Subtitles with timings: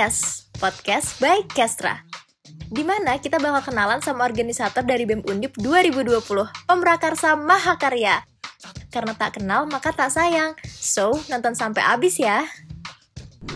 [0.00, 2.00] Podcast, podcast by Kestra.
[2.72, 6.24] Di mana kita bakal kenalan sama organisator dari BEM Undip 2020,
[6.64, 8.24] Pemrakarsa Mahakarya.
[8.88, 10.56] Karena tak kenal maka tak sayang.
[10.64, 12.48] So, nonton sampai habis ya.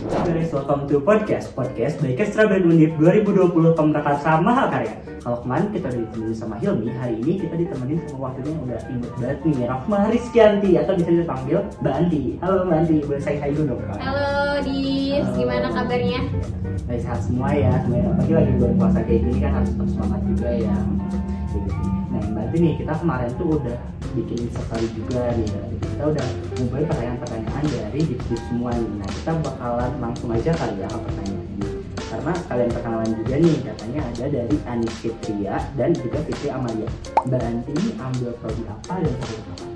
[0.05, 5.01] Guys, welcome to podcast podcast by Kestra Band Undip 2020 Pemrakarsa Mahakarya.
[5.25, 9.11] Kalau kemarin kita ditemenin sama Hilmi, hari ini kita ditemenin sama wakilnya yang udah imut
[9.17, 12.23] banget nih, Rahma Rizkyanti atau bisa dipanggil Mbak Anti.
[12.37, 13.81] Halo Mbak Anti, boleh saya hai dulu dong?
[13.97, 14.61] Halo
[15.15, 16.27] Dis, gimana kabarnya?
[16.91, 20.21] Baik sehat semua ya, semuanya apalagi lagi bulan puasa kayak gini kan harus tetap semangat
[20.27, 20.75] juga ya.
[22.11, 23.79] Nah Mbak Anti nih, kita kemarin tuh udah
[24.11, 25.47] bikin sekali juga nih,
[25.79, 26.25] kita udah
[26.59, 28.91] ngumpulin pertanyaan-pertanyaan dari dips semua nih.
[28.91, 31.47] Nah kita bakalan langsung aja kali ya ke pertanyaan.
[31.95, 36.91] Karena sekalian perkenalan juga nih, katanya ada dari Anis Fitria dan juga Fitri Amalia.
[37.23, 39.67] Mbak Anti ini ambil prodi apa dan apa?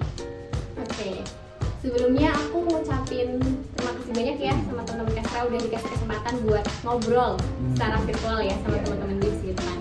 [0.83, 1.23] Oke,
[1.79, 3.58] sebelumnya aku ngucapin terima
[4.09, 7.31] kasih banyak ya sama teman-teman Kestra udah dikasih kesempatan buat ngobrol
[7.77, 9.79] secara virtual ya sama teman-teman Dis gitu kan.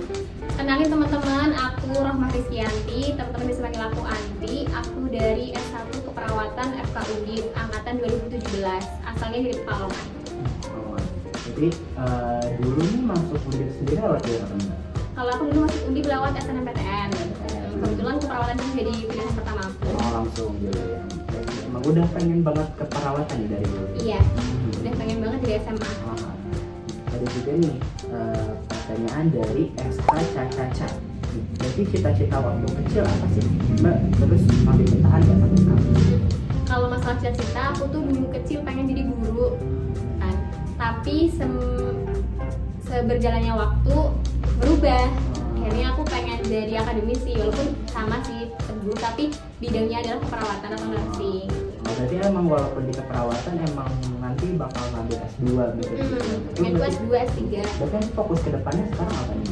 [0.53, 4.55] Kenalin teman-teman, aku Rahma Rizkyanti, teman-teman bisa panggil aku Anti.
[4.69, 10.07] Aku dari S1 Keperawatan FK Undip angkatan 2017, asalnya dari Pekalongan.
[10.77, 11.01] Oh,
[11.49, 14.79] jadi eh, dulu nih masuk kuliah sendiri lewat ya apa Mbak?
[15.17, 17.11] Kalau aku dulu masuk Undip lewat SNMPTN.
[17.81, 19.89] Kebetulan keperawatan itu jadi pilihan pertama aku.
[19.89, 21.28] Oh langsung gitu ya.
[21.79, 23.87] Emang udah pengen banget ke perawatan nih dari dulu.
[23.97, 24.71] Iya, Hmm.
[24.75, 25.87] udah pengen banget dari SMA.
[26.05, 26.35] Ah,
[27.09, 27.75] ada juga nih
[28.09, 30.11] eh, pertanyaan dari SH
[30.51, 30.89] Caca
[31.55, 33.47] Jadi cita-cita waktu kecil apa sih
[33.79, 33.95] Mbak?
[34.13, 35.87] Terus masih bertahan nggak sampai sekarang?
[36.67, 39.55] kalau masalah cita-cita aku tuh dulu kecil pengen jadi guru
[40.19, 40.35] kan
[40.75, 42.03] tapi sem-
[42.83, 43.97] seberjalannya waktu
[44.59, 45.05] berubah
[45.69, 48.49] akhirnya aku pengen jadi akademisi walaupun sama sih
[48.81, 49.29] guru tapi
[49.61, 51.45] bidangnya adalah keperawatan atau nursing
[51.79, 55.45] Oh, berarti emang walaupun di keperawatan emang nanti bakal ngambil S2
[55.77, 55.93] gitu.
[55.95, 56.25] hmm, Itu
[56.55, 57.41] pengen tuh berarti- S2, S3
[57.79, 59.49] Berarti fokus ke depannya sekarang apa nih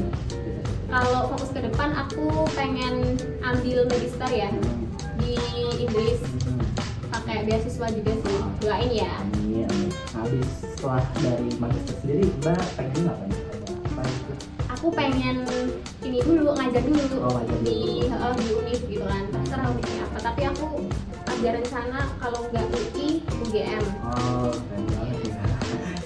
[0.86, 2.94] kalau fokus ke depan aku pengen
[3.42, 4.88] ambil magister ya Hmm.
[5.18, 5.36] di
[5.78, 6.64] Inggris Hmm.
[7.12, 9.12] pakai beasiswa juga sih doain ya.
[9.52, 9.68] Nah,
[10.16, 13.40] habis setelah dari magister sendiri, Mbak pengen apa nih?
[14.86, 14.94] Gitu?
[14.94, 15.42] aku pengen
[16.06, 20.46] ini dulu ngajar dulu Oh, di eh, di univ gitu kan terserah univ apa tapi
[20.46, 20.86] aku
[21.26, 25.34] ada rencana kalau nggak UI UGM Oh, keren banget ya.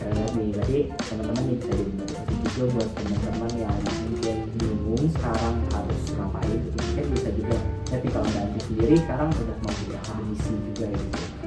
[0.00, 0.48] Keren banget nih.
[0.56, 6.76] Berarti teman-teman bisa jadi motivasi juga buat teman-teman yang mungkin bingung sekarang harus ngapain gitu.
[6.80, 11.00] Mungkin bisa juga tapi kalau nanti sendiri sekarang udah mau jadi akademisi juga ya.
[11.04, 11.39] Hmm.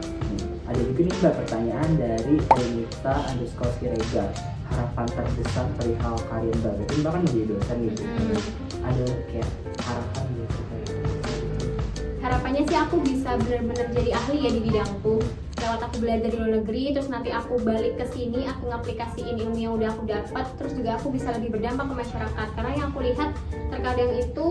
[0.74, 4.30] Ada juga nih mbak pertanyaan dari Elita underscore Siregar.
[4.66, 6.74] Harapan terbesar perihal karir mbak.
[6.76, 8.42] Berarti mbak kan menjadi dosen gitu Hmm.
[8.84, 10.90] ada kayak harapan gitu kayak
[12.20, 15.16] harapannya sih aku bisa benar-benar jadi ahli ya di bidangku
[15.64, 19.56] lewat aku belajar di luar negeri terus nanti aku balik ke sini aku ngaplikasiin ilmu
[19.56, 22.48] yang udah aku dapat terus juga aku bisa lebih berdampak ke masyarakat.
[22.60, 23.30] Karena yang aku lihat
[23.72, 24.46] terkadang itu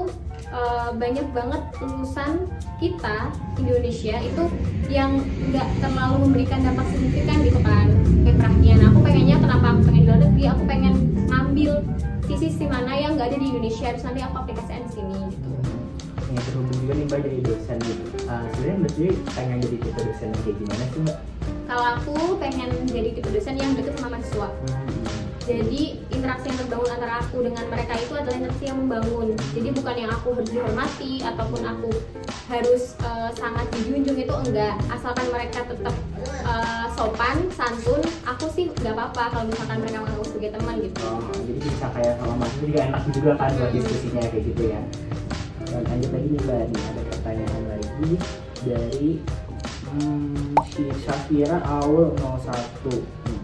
[0.48, 2.32] eh, banyak banget lulusan
[2.80, 3.28] kita
[3.60, 4.44] Indonesia itu
[4.88, 5.20] yang
[5.52, 7.86] nggak terlalu memberikan dampak signifikan gitu kan
[8.24, 10.44] kayak perhatian aku pengennya kenapa aku pengen di luar negeri?
[10.48, 10.94] Aku pengen
[11.28, 11.72] ngambil
[12.24, 15.50] sisi-sisi mana yang nggak ada di Indonesia terus nanti aku aplikasikan di sini gitu.
[16.32, 20.00] Yang terhubung juga nih mbak jadi dosen gitu uh, sebenarnya mbak sendiri pengen jadi tipe
[20.00, 21.18] dosen yang kayak gimana sih mbak?
[21.62, 24.48] kalau aku pengen jadi tipe dosen yang deket sama mahasiswa
[25.42, 29.96] jadi interaksi yang terbangun antara aku dengan mereka itu adalah interaksi yang membangun jadi bukan
[29.98, 31.90] yang aku harus dihormati ataupun aku
[32.46, 35.94] harus eh, sangat dijunjung itu enggak asalkan mereka tetap
[36.46, 41.00] eh, sopan santun aku sih nggak apa-apa kalau misalkan mereka menganggap aku sebagai teman gitu
[41.02, 43.74] Oh, jadi bisa kayak sama mas itu juga enak juga kan buat Hmm.
[43.74, 44.80] diskusinya kayak gitu ya.
[45.66, 47.81] Dan lanjut lagi nih mbak, nih ada pertanyaan lagi
[48.62, 49.18] dari
[49.92, 53.40] hmm, si Safira Aul 01 Hmm.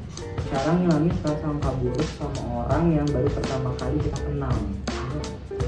[0.49, 4.57] Cara ngilangin prasangka buruk sama orang yang baru pertama kali kita kenal.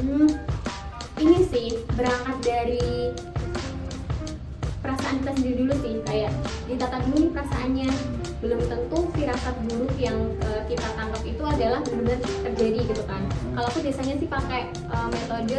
[0.00, 0.29] Hmm,
[1.20, 3.12] ini sih berangkat dari
[4.81, 6.32] perasaan kita sendiri dulu sih kayak
[6.65, 7.91] ditata dulu perasaannya
[8.41, 10.17] belum tentu firasat buruk yang
[10.49, 13.23] eh, kita tangkap itu adalah benar-benar terjadi gitu kan.
[13.53, 15.59] Kalau aku biasanya sih pakai eh, metode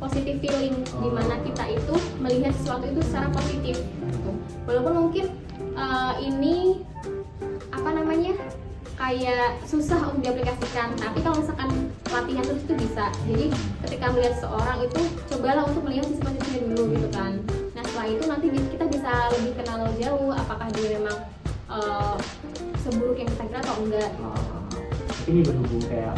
[0.00, 4.32] positive feeling di mana kita itu melihat sesuatu itu secara positif gitu.
[4.64, 5.26] walaupun mungkin
[5.76, 6.80] eh, ini
[7.72, 8.32] apa namanya
[8.96, 11.68] kayak susah untuk diaplikasikan tapi kalau misalkan
[12.08, 13.12] latihan terus itu bisa.
[13.28, 13.46] Jadi
[13.84, 17.32] ketika melihat seorang itu cobalah untuk melihat sisi positifnya dulu gitu kan.
[17.76, 21.16] Nah setelah itu nanti kita bisa lebih kenal jauh apakah dia memang
[21.80, 22.16] eh,
[22.82, 24.10] seburuk yang kita kira atau enggak.
[24.18, 24.62] Uh,
[25.30, 26.14] ini berhubung kayak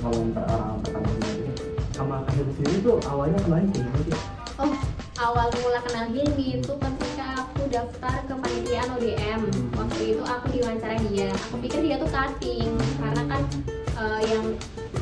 [0.00, 1.52] ngomongin per orang pertama kali ini.
[1.96, 4.16] Sama Kak Hilmi sendiri tuh awalnya kemarin kayak gimana sih?
[4.56, 4.72] oh
[5.20, 9.40] awal mula kenal Hilmi itu ketika aku daftar ke panitiaan ODM
[9.76, 11.28] waktu itu aku diwawancara dia.
[11.50, 12.70] Aku pikir dia tuh cutting.
[13.00, 13.42] Karena kan
[13.96, 14.44] eh, yang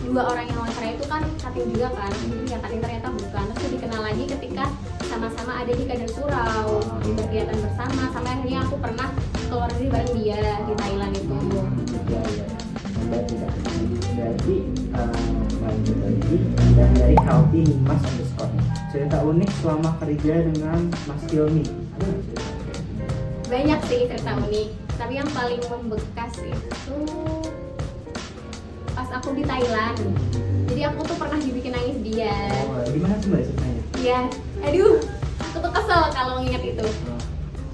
[0.04, 2.12] dua orang yang wawancara itu kan cutting juga kan.
[2.48, 3.44] Yang cutting ternyata bukan.
[3.54, 4.64] Terus dikenal lagi ketika
[5.06, 6.82] sama-sama ada di kader surau.
[7.02, 8.02] Di berkegiatan bersama.
[8.14, 9.08] Sampai akhirnya aku pernah
[9.54, 11.38] keluar negeri bareng dia di Thailand itu.
[12.10, 12.46] Ya ya
[13.06, 13.34] berarti
[14.18, 14.56] berarti
[15.62, 16.36] lanjut lagi
[16.74, 18.50] dan dari Healthy Mas underscore.
[18.90, 21.62] Cerita unik selama kerja dengan Mas Hilmi.
[23.46, 24.68] Banyak sih cerita unik
[24.98, 26.98] tapi yang paling membekas itu
[28.90, 30.02] pas aku di Thailand.
[30.66, 32.34] Jadi aku tuh pernah dibikin nangis dia.
[32.74, 33.82] Oh gimana sih mbak ceritanya?
[34.02, 34.20] Iya,
[34.66, 34.98] aduh
[35.38, 36.86] aku tuh kesel kalau nginget itu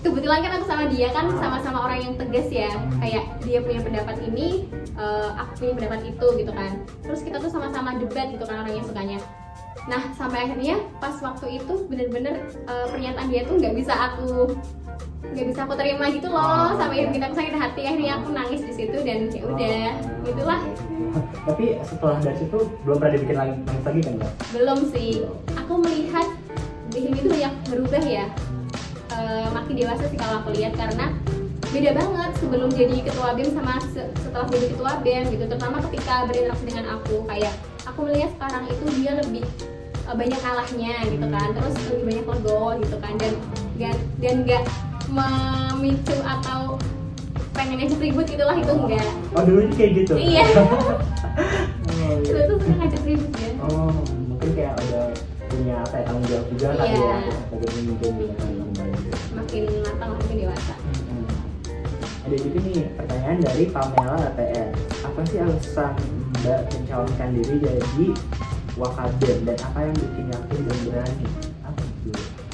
[0.01, 2.73] kebetulan kan aku sama dia kan sama-sama orang yang tegas ya.
[3.01, 6.73] Kayak dia punya pendapat ini eh, aku punya pendapat itu gitu kan.
[7.05, 9.19] Terus kita tuh sama-sama debat gitu kan orang yang sukanya.
[9.87, 14.57] Nah sampai akhirnya pas waktu itu bener-bener eh, pernyataan dia tuh nggak bisa aku
[15.31, 16.75] nggak bisa aku terima gitu loh.
[16.81, 17.83] Sampai bikin aku sakit hati.
[17.85, 19.81] Akhirnya aku nangis di situ dan ya udah
[20.25, 20.61] gitulah.
[21.45, 24.15] Tapi setelah dari situ belum pernah dibikin lagi nangis lagi kan
[24.57, 25.11] belum sih.
[25.61, 26.27] Aku melihat
[26.91, 28.27] Hilmi itu banyak berubah ya
[29.21, 31.13] Eh, makin dewasa sih kalau aku lihat karena
[31.69, 35.45] beda banget sebelum jadi ketua BEM sama se- setelah jadi ketua BEM gitu.
[35.47, 37.53] Terutama ketika berinteraksi dengan aku kayak
[37.85, 39.45] aku melihat sekarang itu dia lebih
[40.01, 41.49] eh, banyak kalahnya gitu kan.
[41.53, 43.13] Terus lebih banyak legowo gitu kan.
[43.15, 43.33] Dan
[43.77, 44.65] dan dan nggak
[45.07, 46.81] memicu atau
[47.53, 49.11] pengen ngajak ribut gitulah itu enggak.
[49.33, 50.15] Oh dulu kayak gitu?
[50.17, 50.45] Iya.
[51.91, 52.49] Oh, itu iya.
[52.49, 53.51] tuh suka ngajak ribut ya.
[53.63, 53.93] Oh
[54.27, 55.05] mungkin kayak udah
[55.47, 56.97] punya apa ya tanggung jawab juga Iya.
[56.97, 58.45] ya sebagai pemimpin gitu.
[62.31, 64.71] Ada juga nih pertanyaan dari Pamela ATR.
[65.03, 65.99] Apa sih alasan
[66.39, 68.07] Mbak mencalonkan diri jadi
[68.79, 71.27] Wakaden dan apa yang bikin yakin dan berani?
[71.67, 72.11] Apa itu?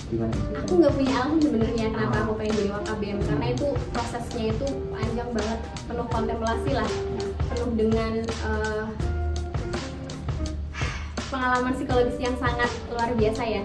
[0.09, 0.57] Gimana sih?
[0.57, 5.31] aku nggak punya alasan sebenarnya kenapa aku pengen jadi wakabem karena itu prosesnya itu panjang
[5.37, 6.91] banget penuh kontemplasi lah
[7.53, 8.85] penuh dengan eh,
[11.29, 13.63] pengalaman psikologis yang sangat luar biasa ya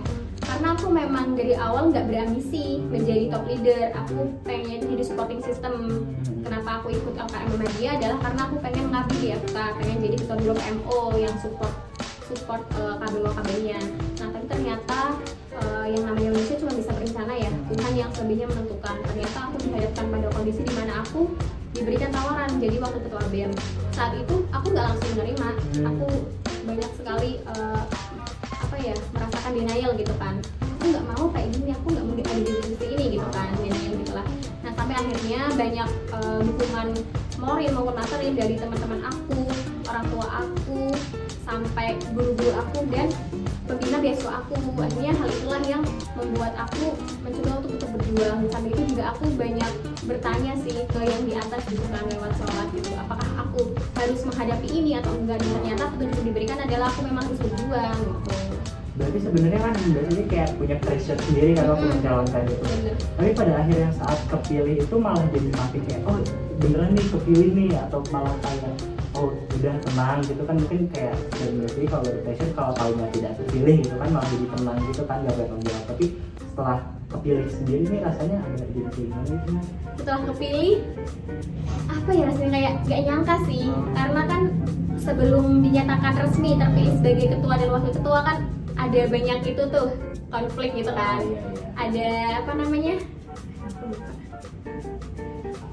[0.52, 3.96] karena aku memang dari awal nggak berambisi menjadi top leader.
[4.04, 6.04] Aku pengen jadi supporting system.
[6.44, 10.38] Kenapa aku ikut LKM Muhammadiyah adalah karena aku pengen ngabdi di FK pengen jadi ketua
[10.44, 11.72] blok MO yang support
[12.28, 13.80] support uh, kabel kabelnya.
[14.20, 15.00] Nah tapi ternyata
[15.56, 17.52] uh, yang namanya manusia cuma bisa berencana ya.
[17.72, 18.96] Tuhan yang selebihnya menentukan.
[19.08, 21.32] Ternyata aku dihadapkan pada kondisi di mana aku
[21.72, 23.52] diberikan tawaran jadi waktu ketua BEM
[23.96, 25.48] saat itu aku nggak langsung menerima.
[25.96, 26.08] Aku
[26.68, 27.88] banyak sekali uh,
[28.72, 30.40] apa ya merasakan denial gitu kan.
[30.80, 33.94] Aku nggak mau kayak gini aku nggak mau ada di posisi ini gitu kan denial
[34.00, 34.26] gitulah
[34.64, 36.88] nah sampai akhirnya banyak uh, dukungan
[37.36, 39.40] moral maupun materi dari teman-teman aku
[39.92, 40.80] orang tua aku
[41.44, 43.12] sampai guru-guru aku dan
[43.72, 45.84] pembina beasiswa aku akhirnya hal itulah yang
[46.20, 46.92] membuat aku
[47.24, 49.72] mencoba untuk tetap berjuang sampai itu juga aku banyak
[50.04, 52.92] bertanya sih ke yang di atas gitu kan lewat sholat gitu.
[53.00, 55.40] Apakah aku harus menghadapi ini atau enggak?
[55.40, 58.34] Dan ternyata petunjuk yang diberikan adalah aku memang harus berjuang gitu.
[58.92, 61.90] Berarti sebenarnya kan biasanya kayak punya pressure sendiri kalau Mm-mm.
[61.96, 62.96] mencalonkan bener.
[63.00, 66.20] Tapi pada akhirnya saat kepilih itu malah jadi makin kayak oh
[66.60, 68.74] beneran nih kepilih nih atau malah kayak
[69.18, 70.56] oh udah tenang gitu kan.
[70.56, 74.46] Mungkin kayak dan berarti kalau dari pressure kalau tahunya tidak terpilih gitu kan malah jadi
[74.56, 76.06] tenang gitu kan gak bertanggung jawab tapi
[76.52, 76.80] setelah
[77.12, 79.52] kepilih sendiri nih rasanya agak jadi gimana gitu
[80.00, 80.74] setelah kepilih
[81.92, 83.66] apa ya rasanya kayak gak nyangka sih.
[83.94, 84.42] Karena kan
[84.98, 88.38] sebelum dinyatakan resmi terpilih sebagai ketua dan wakil ketua kan
[88.80, 89.88] ada banyak itu tuh
[90.32, 91.20] konflik gitu kan.
[91.22, 91.68] Iya, iya.
[91.78, 92.10] ada
[92.42, 92.96] apa namanya?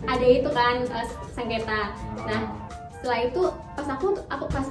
[0.09, 1.83] Ada itu kan eh, sengketa.
[2.26, 2.67] Nah
[2.99, 3.43] setelah itu
[3.75, 4.67] pas aku aku pas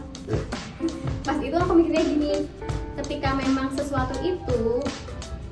[1.23, 2.31] pas itu aku mikirnya gini
[2.99, 4.83] ketika memang sesuatu itu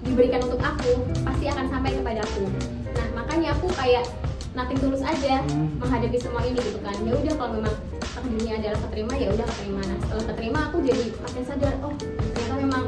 [0.03, 2.45] diberikan untuk aku pasti akan sampai kepada aku.
[2.93, 4.05] Nah makanya aku kayak
[4.53, 5.79] nothing tulus aja Hmm.
[5.81, 6.93] menghadapi semua ini gitu kan.
[7.01, 9.81] Ya udah kalau memang takdirnya adalah keterima ya udah keterima.
[9.81, 12.83] Nah setelah keterima aku jadi makin sadar oh ternyata memang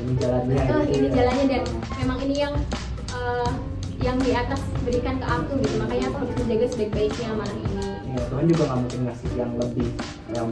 [0.00, 1.14] ini jalannya Oh, gitu ini ya.
[1.14, 1.62] jalannya dan
[2.00, 2.54] memang ini yang
[3.12, 3.50] eh,
[4.00, 5.74] yang di atas berikan ke aku gitu.
[5.78, 9.88] Makanya aku harus menjaga sebaik-baiknya amanah ini Iya, Tuhan juga nggak mungkin ngasih yang lebih
[10.34, 10.48] yang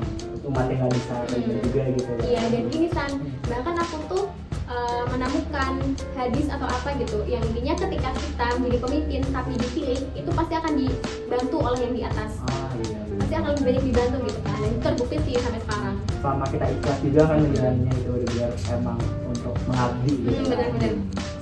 [0.46, 1.62] umatnya nggak bisa terima Hmm.
[1.66, 3.10] juga gitu iya dan ini san
[3.44, 4.24] bahkan aku tuh
[4.68, 5.72] eh, menemukan
[6.14, 10.72] hadis atau apa gitu yang intinya ketika kita menjadi pemimpin tapi dipilih itu pasti akan
[10.76, 12.32] dibantu oleh yang di atas.
[12.46, 15.96] Ah iya pasti akan lebih banyak dibantu gitu kan dan itu terbukti sih sampai sekarang.
[16.22, 20.30] Selama kita ikhlas juga kan menjalannya itu biar emang untuk mengabdi gitu.
[20.30, 20.92] Hmm, benar-benar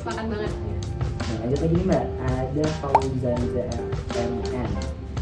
[0.01, 0.53] sepakat banget.
[1.27, 4.71] Nah, lanjut lagi nih mbak, ada Fauzan ZMN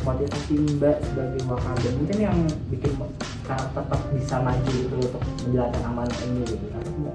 [0.05, 2.93] Motivasi mbak sebagai wakabem mungkin yang bikin
[3.41, 6.65] sekarang tetap bisa maju gitu untuk menjalankan amanah ini gitu.
[6.77, 7.13] Apa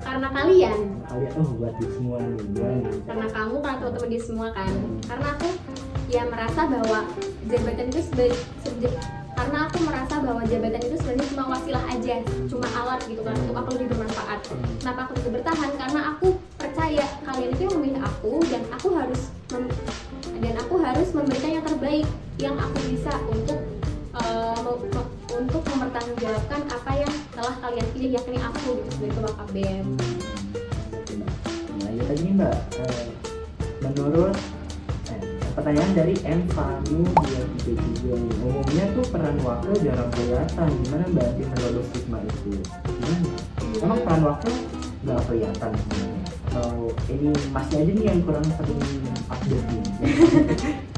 [0.00, 0.78] karena kalian.
[1.06, 4.72] Kalian oh buat di semua nih nih karena kamu karena teman-teman di semua kan.
[5.06, 5.48] Karena aku
[6.10, 6.98] ya merasa bahwa
[7.46, 8.34] jabatan itu sebagai
[9.40, 12.14] karena aku merasa bahwa jabatan itu sebenarnya cuma wasilah aja
[12.50, 14.40] cuma alat gitu kan untuk aku lebih bermanfaat.
[14.82, 15.70] Kenapa aku tetap bertahan?
[15.78, 19.20] Karena aku percaya kalian itu yang memilih aku dan aku harus
[19.54, 19.72] mem-
[20.40, 22.06] dan aku harus memberikan yang terbaik
[22.40, 23.60] yang aku bisa untuk
[24.90, 29.86] mem- untuk mempertanggungjawabkan apa yang telah kalian pilih yakni aku gitu sebagai ketua BEM
[31.80, 32.56] Nah, lagi nih mbak.
[32.76, 33.06] Eh,
[33.80, 34.36] menurut
[35.08, 35.20] eh,
[35.56, 36.44] pertanyaan dari M.
[36.52, 38.34] Fanu dia tiga juga nih.
[38.44, 40.68] Umumnya tuh peran wakil jarang kelihatan.
[40.86, 41.26] Gimana mbak?
[41.34, 42.50] Ati menurut stigma itu?
[42.84, 43.30] Gimana?
[43.80, 44.54] Emang peran wakil
[45.00, 46.19] nggak kelihatan sebenarnya
[46.50, 48.82] atau ini masih aja nih yang kurang sering
[49.30, 49.86] update nih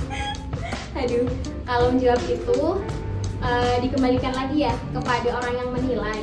[1.02, 1.28] Aduh,
[1.64, 2.60] kalau menjawab itu
[3.42, 6.20] eh, dikembalikan lagi ya kepada orang yang menilai.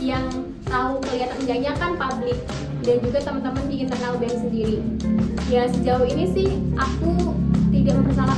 [0.00, 0.24] Yang
[0.66, 2.38] tahu kelihatan enggaknya kan publik
[2.80, 4.78] dan juga teman-teman di internal BEM sendiri.
[5.52, 6.48] Ya sejauh ini sih
[6.80, 7.36] aku
[7.70, 8.36] tidak mempersalah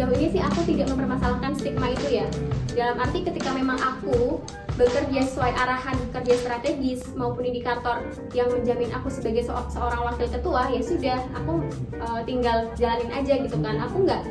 [0.00, 2.26] sejauh ini sih aku tidak mempermasalahkan stigma itu ya.
[2.72, 4.40] Dalam arti ketika memang aku
[4.80, 8.00] bekerja sesuai arahan kerja strategis maupun indikator
[8.32, 11.68] yang menjamin aku sebagai se- seorang wakil ketua ya sudah aku
[12.00, 14.24] eh, tinggal jalanin aja gitu kan aku nggak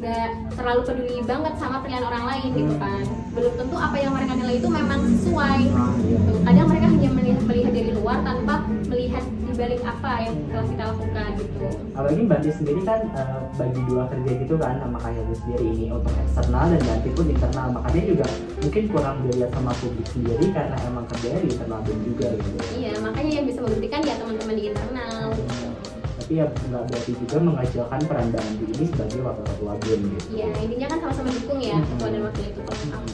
[0.00, 3.04] nggak terlalu peduli banget sama pilihan orang lain gitu kan
[3.36, 5.60] belum tentu apa yang mereka nilai itu memang sesuai
[6.08, 6.32] gitu.
[6.48, 8.49] kadang mereka hanya melihat, melihat dari luar tanpa
[9.60, 11.68] dibalik apa yang telah kita lakukan gitu?
[11.92, 15.86] Apalagi Mbak Ati sendiri kan eh, bagi dua kerja gitu kan sama kayak sendiri ini
[15.92, 17.66] untuk eksternal dan Mbak pun internal.
[17.76, 18.26] Makanya juga
[18.64, 22.58] mungkin kurang dilihat sama publik sendiri karena emang kerjanya di internal juga gitu.
[22.72, 25.28] Iya makanya yang bisa membuktikan ya teman-teman di internal.
[26.00, 30.06] Tapi ya nggak berarti juga mengacilkan peran Mbak Ati ini sebagai wakil ketua gitu.
[30.40, 32.60] Iya, intinya kan sama-sama dukung ya ketua dan wakil itu.
[32.64, 33.08] Aku.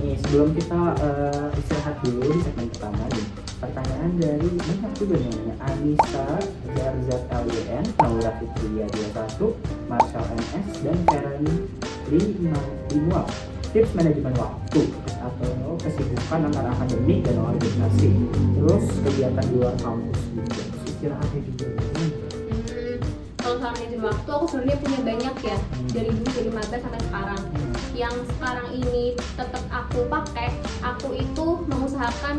[0.00, 5.28] Nih sebelum kita eh, istirahat dulu di segmen pertama nih pertanyaan dari banyak juga nih
[5.32, 6.26] namanya Anissa
[6.76, 10.98] Zarzat LYN Naura Fitria 21 Marshall MS dan
[12.12, 12.60] Lima
[12.92, 13.28] Limual
[13.72, 14.82] tips manajemen waktu
[15.18, 18.12] atau kesibukan antara akademik dan organisasi.
[18.54, 22.10] Terus kegiatan di luar kampus terus istirahatnya juga Hmm.
[22.70, 22.96] Hmm,
[23.40, 25.58] kalau soal manajemen waktu aku sebenarnya punya banyak ya.
[25.90, 27.42] Dari dulu dari maba sampai sekarang.
[27.96, 30.48] Yang sekarang ini tetap aku pakai,
[30.84, 32.36] aku itu mengusahakan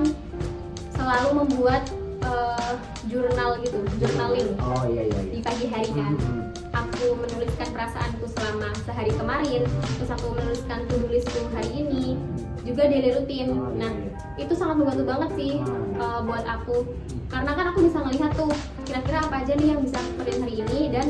[0.96, 1.84] selalu membuat
[2.22, 2.74] eh,
[3.06, 6.14] jurnal gitu, journaling oh iya iya iya di pagi hari kan.
[6.16, 6.44] Hmm.
[6.76, 9.64] Aku menuliskan perasaanku selama sehari kemarin,
[9.96, 12.20] terus aku menuliskan to-do listku hari ini,
[12.68, 13.56] juga daily rutin.
[13.56, 14.44] Oh, iya, Nah, iya.
[14.44, 15.52] itu sangat membantu banget sih
[15.96, 16.84] uh, buat aku
[17.26, 18.52] karena kan aku bisa melihat tuh
[18.84, 21.08] kira-kira apa aja nih yang bisa aku kerjain hari ini dan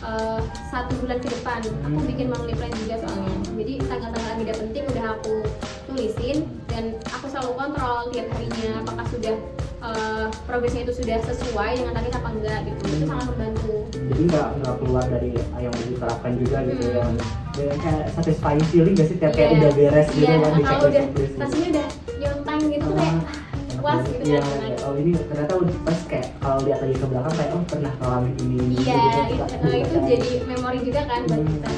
[0.00, 0.38] uh,
[0.70, 2.06] satu bulan ke depan aku Hmm.
[2.08, 5.34] bikin monthly plan juga soalnya jadi tanggal-tanggal yang tidak penting udah aku
[5.98, 6.38] tulisin
[6.68, 9.34] dan aku selalu kontrol tiap harinya apakah sudah
[9.80, 14.46] uh, progresnya itu sudah sesuai dengan target apa enggak gitu itu sangat membantu jadi nggak
[14.56, 15.28] nggak keluar dari
[15.58, 17.18] yang diterapkan juga gitu Hmm.
[17.58, 19.58] ya Dan kayak satisfying feeling gak sih tiap kayak Iya.
[19.58, 21.42] udah beres gitu Iya, kan di kalau udah checklist gitu.
[21.42, 21.86] rasanya udah
[22.16, 23.36] nyontain gitu tuh kayak ah,
[23.74, 27.34] puas gitu Iya, kan oh ini ternyata udah pas kayak kalau lihat lagi ke belakang
[27.34, 30.02] kayak oh pernah ngalamin ini Iya, gitu, itu, gitu, eh, itu kan.
[30.06, 31.50] jadi memori juga kan buat Hmm.
[31.50, 31.70] kita.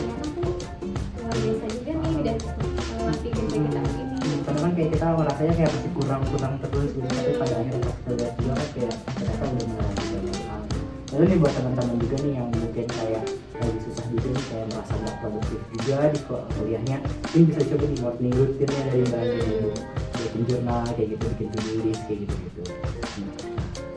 [4.81, 8.33] Kayak kita merasanya kayak masih kurang kurang terus gitu tapi pada akhirnya pas kita lihat
[8.41, 9.93] juga kan kayak ternyata udah mulai
[11.11, 13.25] lalu nih buat teman-teman juga nih yang mungkin kayak
[13.61, 16.97] lagi susah juga nih kayak merasa nggak produktif juga di kul- kuliahnya
[17.37, 19.69] ini bisa coba nih morning rutinnya dari mbak Ani gitu.
[20.21, 21.49] Bikin jurnal kayak gitu bikin
[21.85, 22.63] list kayak gitu gitu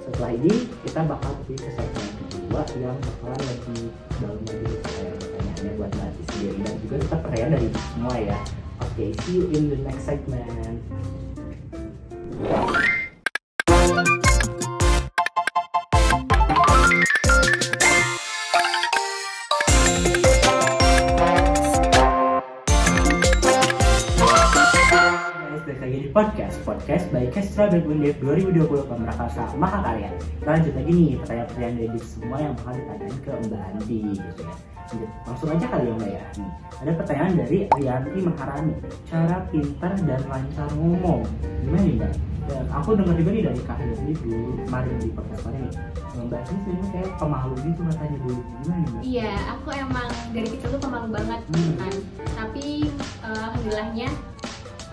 [0.03, 3.77] setelah ini kita bakal pergi ke segmen kedua yang bakalan lagi
[4.19, 6.59] dalam lagi pertanyaannya buat Ati sendiri.
[6.59, 8.37] Dan juga kita pertanyaan dari semua ya
[8.95, 10.83] Oke, see you in the next segment.
[27.13, 30.09] By Kestra Berbundip 2020 Pemrakarsa Mahakarya
[30.41, 35.07] Kita lanjut lagi nih pertanyaan-pertanyaan dari semua yang bakal ditanyain ke Mbak Andi gitu ya.
[35.29, 36.23] Langsung aja kali ya Mbak ya.
[36.41, 36.51] Nih,
[36.81, 38.73] Ada pertanyaan dari Rianti Maharani.
[39.07, 41.21] Cara pintar dan lancar ngomong.
[41.61, 42.11] Gimana nih Mbak?
[42.43, 45.73] Dan aku dengar juga nih dari Kak sendiri dulu kemarin di podcast kemarin nih
[46.27, 48.41] Mbak Andi sebenarnya kayak pemalu gitu katanya dulu.
[48.41, 49.01] Gimana nih Mbak?
[49.05, 51.93] Iya, aku emang dari kecil tuh pemalu banget gitu kan.
[52.41, 52.65] Tapi
[53.21, 54.09] eh, alhamdulillahnya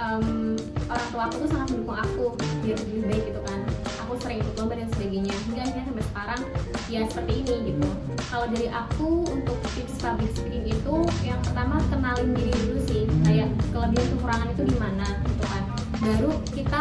[0.01, 0.57] em,
[0.89, 2.25] orang tua aku tuh sangat mendukung aku
[2.65, 3.61] biar lebih baik gitu kan.
[4.07, 5.35] Aku sering ikut lomba dan sebagainya.
[5.47, 6.41] Hingga akhirnya sampai sekarang
[6.89, 7.89] ya seperti ini gitu.
[8.33, 13.05] Kalau dari aku untuk tips public speaking itu yang pertama kenalin diri dulu sih.
[13.23, 15.63] Kayak kelebihan kekurangan itu di mana gitu kan.
[16.01, 16.81] Baru kita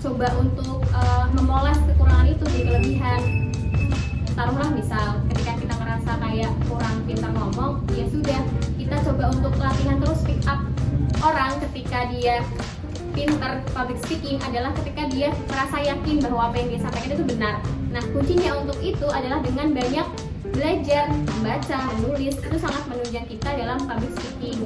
[0.00, 3.20] coba untuk uh, memoles kekurangan itu jadi kelebihan
[4.32, 8.40] taruhlah misal ketika kita merasa kayak kurang pintar ngomong ya sudah
[8.80, 10.64] kita coba untuk latihan terus pick up
[11.20, 12.40] orang ketika dia
[13.10, 17.54] pintar public speaking adalah ketika dia merasa yakin bahwa apa yang dia sampaikan itu benar
[17.90, 20.06] nah kuncinya untuk itu adalah dengan banyak
[20.50, 24.62] belajar membaca menulis itu sangat menunjang kita dalam public speaking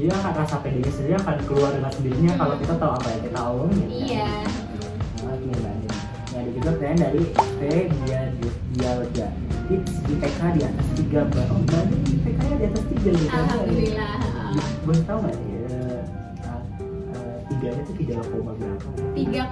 [0.00, 3.76] Iya, rasa pedenya sendiri akan keluar dengan sendirinya kalau kita tahu apa yang kita omongin.
[3.76, 3.88] kan?
[3.92, 4.30] iya
[5.20, 5.92] Oke, Mbak Andin.
[6.24, 7.60] Ini ada juga pertanyaan dari P.
[8.08, 8.20] Dia
[8.72, 9.28] Dialga.
[9.68, 11.46] Tips IPK di atas 3 Mbak.
[11.52, 11.82] Oh, Mbak
[12.16, 13.28] IPK-nya di atas 3 nih.
[13.28, 14.29] alhamdulillah
[14.80, 15.42] Boleh tahu nggak ya?
[15.44, 16.00] eh,
[17.10, 18.88] eh, Tiganya itu tiga koma berapa?
[19.12, 19.50] 3,79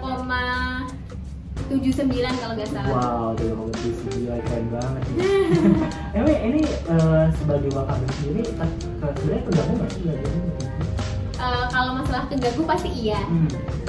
[2.34, 3.94] kalau nggak salah Wow, tiga koma tujuh
[4.40, 5.02] keren banget.
[5.04, 5.16] nih.
[6.16, 8.42] Emang ini eh, sebagai wakil sendiri,
[9.12, 10.02] sebenarnya tergabung nggak sih?
[11.38, 13.46] Eh, kalau masalah keganggu pasti iya Hmm.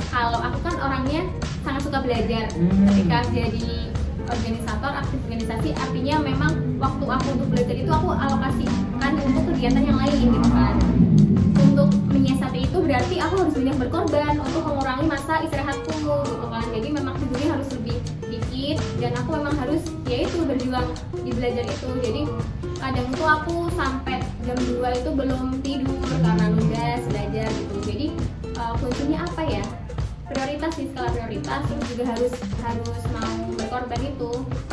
[0.08, 1.22] kalau aku kan orangnya
[1.60, 2.86] sangat suka belajar Hmm.
[2.88, 3.89] ketika jadi
[4.29, 9.98] organisator aktif organisasi artinya memang waktu aku untuk belajar itu aku alokasikan untuk kegiatan yang
[9.98, 10.75] lain gitu kan.
[11.59, 15.93] Untuk menyiasati itu berarti aku harus banyak berkorban untuk mengurangi masa istirahatku
[16.29, 16.65] gitu kan.
[16.69, 17.98] Jadi memang tidurnya harus lebih
[18.29, 20.88] dikit dan aku memang harus yaitu berjuang
[21.25, 21.89] di belajar itu.
[22.00, 22.21] Jadi
[22.79, 27.75] kadang tuh aku sampai jam 2 itu belum tidur karena nugas belajar gitu.
[27.86, 28.07] Jadi
[28.55, 29.63] uh, kuncinya apa ya?
[30.29, 34.29] Prioritas sih skala prioritas terus juga harus harus mau berkorban itu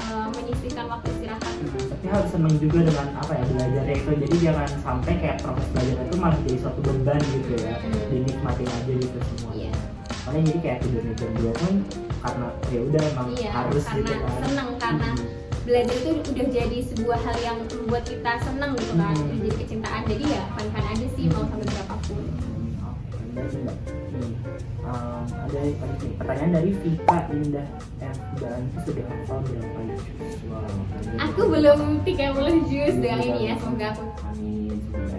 [0.08, 1.52] uh, menyisihkan waktu istirahat.
[1.68, 4.10] Tapi harus seneng juga dengan apa ya belajarnya itu.
[4.24, 7.76] Jadi jangan sampai kayak proses belajar itu malah jadi suatu beban gitu ya.
[7.76, 8.04] Hmm.
[8.08, 9.52] dinikmatin aja gitu semua.
[9.52, 9.72] Iya.
[10.24, 11.74] Makanya jadi kayak tidurnya jam 2 pun
[12.16, 14.40] karena ya udah emang iya harus karena gitu kan.
[14.40, 15.28] seneng karena Hmm.
[15.68, 19.12] belajar itu udah jadi sebuah hal yang membuat kita seneng gitu kan.
[19.12, 19.28] Hmm.
[19.36, 20.02] jadi kecintaan.
[20.08, 22.22] Jadi ya fun aja sih mau sampai berapapun
[23.36, 25.74] Um, ada nih,
[26.16, 27.68] pertanyaan dari Vika Indah
[28.00, 29.80] F dan sudah hafal berapa?
[30.46, 32.16] Wow, keren aku belum 30
[32.64, 34.78] juz doang ini ya semoga aku Amin.
[34.78, 35.16] semoga.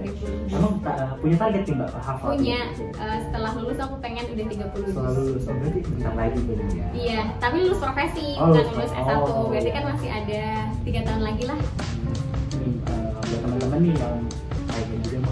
[0.48, 2.28] 30 Emang ta- punya target nih Mbak hafal?
[2.32, 2.60] punya
[2.96, 6.68] uh, setelah lulus aku pengen udah 30 juz Selalu lulus, oh, berarti bentar lagi belum
[6.72, 6.86] ya?
[6.96, 9.14] Iya, tapi lulus profesi, Oh, bukan lulus- lulus S1.
[9.20, 9.46] oh.
[9.48, 10.44] Berarti kan masih ada
[10.82, 11.60] tiga tahun lagi lah.
[12.56, 14.16] nih eh, buat teman-teman nih yang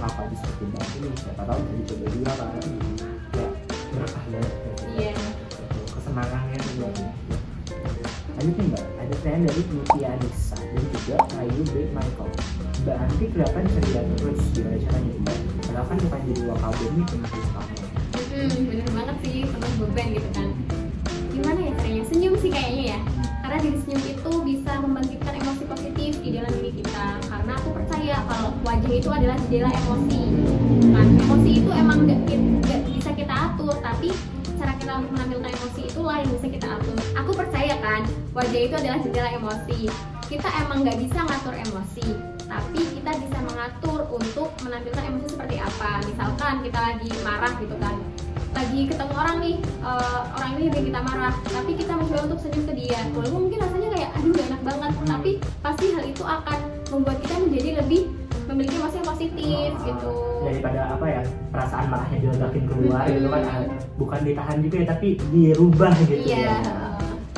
[0.05, 2.49] kayaknya juga menghafal di seperti mbak ini siapa tahu bisa dicoba juga kan
[3.33, 3.45] ya
[3.95, 4.83] berkah banget gitu.
[4.95, 5.13] Iya.
[5.95, 6.87] kesenangannya juga
[8.35, 11.75] lanjut nih mbak ada pertanyaan dari Mutia Anissa dan juga Ayu B.
[11.89, 12.29] Michael
[12.85, 16.41] mbak Anti kelihatan ceria terus gimana caranya mbak padahal kan bukan jadi
[16.93, 17.75] nih penting kamu
[18.35, 20.47] Hmm, bener banget sih, penuh beban gitu kan.
[28.95, 30.21] Itu adalah jendela emosi.
[30.95, 32.19] Kan, emosi itu emang nggak
[32.63, 34.09] nggak bisa kita atur, tapi
[34.55, 36.97] cara kita untuk menampilkan emosi itulah yang bisa kita atur.
[37.19, 39.79] Aku percaya kan, wajah itu adalah jendela emosi.
[40.25, 42.07] Kita emang nggak bisa ngatur emosi,
[42.47, 46.01] tapi kita bisa mengatur untuk menampilkan emosi seperti apa.
[46.07, 47.95] Misalkan kita lagi marah gitu kan,
[48.55, 52.63] lagi ketemu orang nih, eh, orang ini bikin kita marah, tapi kita mencoba untuk senyum
[52.63, 52.99] ke dia.
[53.13, 55.31] Walaupun mungkin rasanya kayak aduh gak enak banget, tapi
[55.61, 56.57] pasti hal itu akan
[56.89, 58.01] membuat kita menjadi lebih
[58.55, 60.09] memiliki emosi yang positif Ah, gitu.
[60.41, 63.11] daripada apa ya perasaan marahnya diledakin keluar Hmm.
[63.11, 63.41] gitu kan.
[63.43, 63.61] Ah,
[63.95, 66.39] bukan ditahan juga ya tapi dirubah gitu Iya.
[66.39, 66.55] ya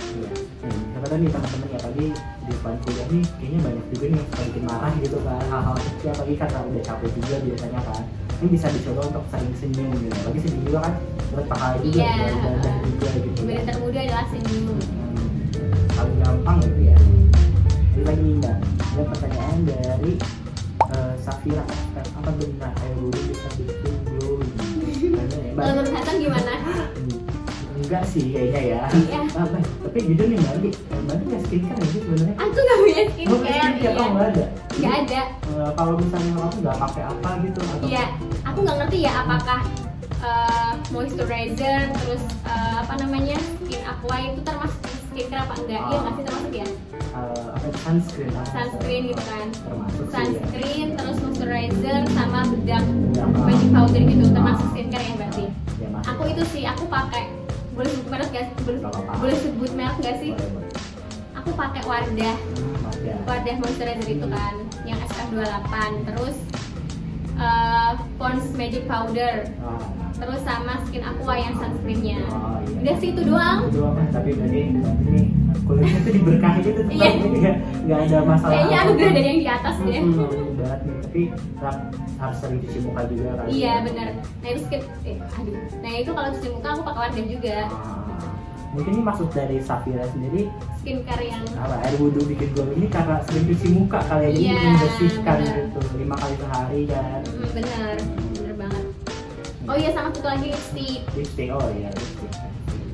[0.07, 0.29] Iya,
[0.63, 2.05] nih, kata nih teman-teman ya pagi
[2.37, 5.41] di depan kuliah nih kayaknya banyak juga nih yang bikin marah gitu kan.
[5.43, 8.01] Hal-hal kecil apalagi karena udah capek juga biasanya kan.
[8.37, 10.13] Ini bisa dicoba untuk sering senyum gitu.
[10.15, 10.93] Apalagi senyum juga kan
[11.27, 12.13] buat pahala juga Iya.
[12.29, 14.65] ibadah juga gitu Ibadah termudah adalah senyum.
[14.77, 15.33] Hmm,
[15.89, 16.97] paling gampang gitu ya.
[17.89, 18.57] Ini lagi nih mbak.
[18.87, 20.11] Ada pertanyaan dari
[21.27, 21.59] Safira
[21.91, 24.51] apa benar air bulu bisa bikin glowing
[25.51, 26.53] menurut Hasan gimana?
[27.77, 29.19] enggak sih kayaknya ya Iya.
[29.29, 32.77] apa tapi jujur nih mbak Andi mbak Andi nggak skincare nggak sih sebenarnya Aku nggak
[32.79, 33.91] punya Oh, skincare, skincare iya.
[33.93, 34.45] oh nggak ada
[34.77, 35.21] Nggak ada.
[35.47, 38.05] Eh, kalau misalnya kamu nggak pakai apa gitu atau Iya,
[38.41, 39.59] aku nggak ngerti ya apakah
[40.17, 44.81] eh, moisturizer terus eh, apa namanya skin aqua itu termasuk
[45.17, 45.81] skincare apa enggak?
[45.81, 46.67] Iya nggak sih termasuk ya?
[47.17, 48.29] eh, apa sunscreen?
[48.45, 49.47] Sunscreen gitu kan.
[49.49, 52.83] termasuk ya Sunscreen terus moisturizer sama bedak
[53.35, 55.45] magic powder gitu termasuk skincare ya berarti.
[55.75, 57.23] ya masuk Aku itu sih aku pakai
[57.73, 58.45] boleh sebut merek gak?
[58.61, 58.79] Boleh,
[59.17, 60.31] boleh sebut merek gak sih?
[60.33, 60.69] boleh boleh
[61.35, 64.53] Aku pakai Wardah Hmm, ada Wardah moisturizer itu kan
[64.83, 65.73] yang SPF28
[66.05, 66.37] terus
[67.37, 69.81] eh Pond's Magic Powder Ah,
[70.17, 72.19] terus sama skin aqua yang sunscreennya.
[72.27, 72.77] Oh, iya.
[72.81, 73.59] udah sih itu doang.
[73.69, 75.25] Itu doang tapi berarti berarti nih
[75.63, 77.09] kulitnya tuh diberkahi gitu tetap Iya.
[77.17, 78.51] ini nggak nggak ada masalah.
[78.51, 79.99] Kayaknya anugerah dari yang di atas deh.
[79.99, 81.21] Hmm, hmm, nih tapi
[82.17, 84.07] harus sering cuci muka juga kan iya benar
[84.41, 85.55] nah itu skin eh, aduh.
[85.81, 87.57] Nah itu kalau cuci muka aku pakai Wardah juga.
[87.69, 88.29] Ah,
[88.73, 90.49] mungkin ini maksud dari Safira sendiri.
[90.81, 94.41] Skincare yang apa air wudhu bikin glow ini karena sering cuci muka kali ya jadi
[94.43, 95.55] Iya, membersihkan benar.
[95.57, 95.79] gitu.
[95.97, 97.21] Lima kali sehari kan.
[97.25, 97.99] Hmm, banget
[99.67, 102.31] oh iya sama satu lagi lipstick lipstick oh iya lipstick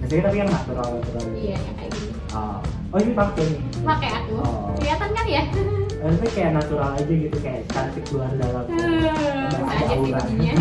[0.03, 2.11] Biasanya tapi yang natural natural iya yang kayak gini.
[2.35, 2.59] Oh,
[2.91, 3.63] oh ini pakai nih.
[3.87, 4.35] Pakai aku.
[4.35, 4.75] Oh.
[4.75, 5.43] kelihatan kan ya?
[6.03, 8.67] Tapi kayak natural aja gitu kayak cantik luar dalam.
[8.67, 10.53] Bisa aja sih bunyinya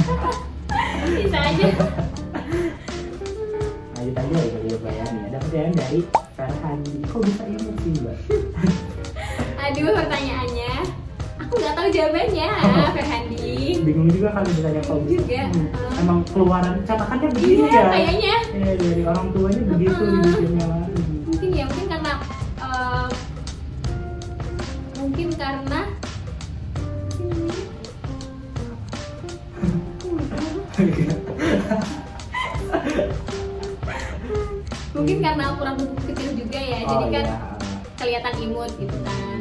[1.27, 1.67] bisa aja.
[3.99, 5.99] Lanjut aja ya dari pertanyaan ada pertanyaan dari
[6.39, 7.03] Ferhandi.
[7.03, 8.19] Kok bisa imut sih mbak?
[9.59, 10.82] Aduh pertanyaannya
[11.53, 12.49] aku nggak tahu jawabannya
[12.97, 13.53] Ferhandi.
[13.85, 15.43] Bingung juga kalau ditanya bisa juga.
[15.53, 16.01] Hmm, Uh.
[16.01, 17.85] emang keluaran catakannya begini iya ya?
[17.93, 18.37] kayaknya.
[18.57, 20.17] Ya dari orang tuanya begitu Uh-uh.
[20.25, 20.67] dibikinnya
[21.29, 22.13] mungkin ya mungkin karena
[22.57, 23.09] eh,
[24.97, 25.81] mungkin karena
[34.97, 37.37] mungkin karena ukuran tubuh kecil juga ya oh jadi kan iya.
[38.01, 39.32] kelihatan imut gitu kan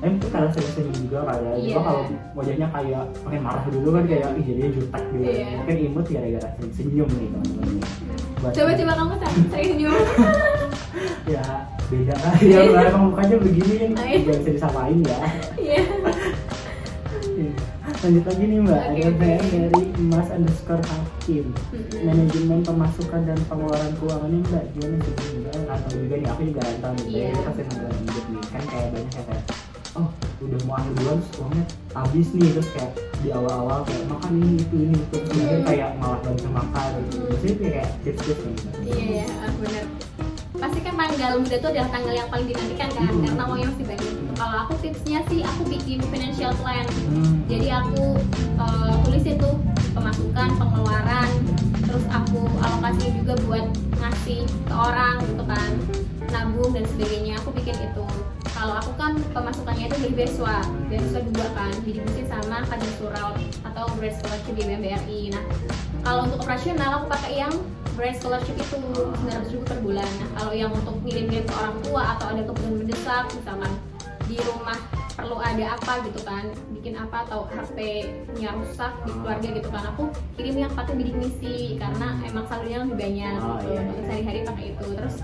[0.00, 1.52] Eh, mungkin karena senyum juga kali ya.
[1.60, 5.22] Juga kalau wajahnya kayak pengen marah dulu kan kayak ih jadinya jutek gitu.
[5.22, 5.46] Iya.
[5.60, 7.68] Mungkin imut gara-gara sering senyum nih teman-teman.
[8.40, 9.14] Buat- coba coba kamu
[9.52, 9.94] saya senyum
[11.28, 11.44] Ya
[11.86, 15.18] beda lah ya lah, emang mukanya begini kan nggak bisa disamain ya.
[15.58, 15.78] iya
[18.00, 21.46] Lanjut lagi nih mbak, Oke, ada pertanyaan dari Mas underscore Hakim.
[21.68, 22.00] Mm-mm.
[22.00, 25.56] Manajemen pemasukan dan pengeluaran keuangannya mbak gimana sih mbak?
[25.68, 27.28] Atau juga nih aku juga tahu nih, Iya.
[27.28, 29.44] kita pasti nggak lanjut nih kan kayak banyak yang kayak
[29.92, 30.08] oh
[30.40, 34.74] udah mau akhir bulan uangnya habis nih terus kayak di awal-awal kayak makan ini itu
[34.78, 35.66] ini itu kemudian Hmm.
[35.66, 37.16] kayak malah gak bisa makan gitu.
[37.26, 38.74] Biasanya kayak tips-tips mbak.
[38.86, 39.26] iya ya
[39.56, 39.84] benar
[40.52, 43.22] pasti kan tanggal muda itu adalah tanggal yang paling dinantikan kan Hmm.
[43.24, 47.34] karena uangnya masih banyak kalau aku tipsnya sih aku bikin financial plan Hmm.
[47.46, 48.04] jadi aku
[48.56, 49.48] eh, tulis itu
[49.90, 51.30] pemasukan pengeluaran
[51.82, 53.66] terus aku alokasi juga buat
[53.98, 55.70] ngasih ke orang gitu kan
[56.30, 58.04] nabung dan sebagainya aku bikin itu
[58.60, 60.56] kalau aku kan pemasukannya itu dari beasiswa.
[60.92, 63.32] Beasiswa dua kan didistribusi sama kajian sural
[63.64, 65.20] atau grade scholarship di BMBRI.
[65.32, 65.44] Nah
[66.04, 67.52] kalau untuk operasional aku pakai yang
[67.96, 70.10] grade scholarship itu 900 ribu per bulan.
[70.20, 73.72] Nah kalau yang untuk ngirim-ngirim ke orang tua atau ada kebutuhan mendesak misalkan
[74.28, 74.76] di rumah
[75.16, 80.08] perlu ada apa gitu kan bikin apa atau HP-nya rusak di keluarga gitu kan aku
[80.38, 83.68] kirim yang pakai bidik misi karena emang saldonya lebih banyak Oh, gitu.
[83.68, 83.80] iya, iya.
[83.84, 84.86] untuk sehari-hari pakai itu.
[84.96, 85.16] Terus